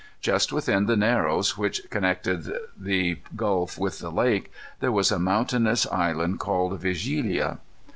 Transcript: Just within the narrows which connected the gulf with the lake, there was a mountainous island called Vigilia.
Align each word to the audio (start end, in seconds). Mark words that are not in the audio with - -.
Just 0.19 0.51
within 0.51 0.87
the 0.87 0.95
narrows 0.95 1.59
which 1.59 1.87
connected 1.91 2.51
the 2.75 3.19
gulf 3.35 3.77
with 3.77 3.99
the 3.99 4.09
lake, 4.09 4.51
there 4.79 4.91
was 4.91 5.11
a 5.11 5.19
mountainous 5.19 5.85
island 5.91 6.39
called 6.39 6.79
Vigilia. 6.79 7.59